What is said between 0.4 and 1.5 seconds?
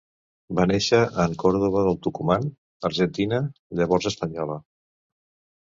Va néixer en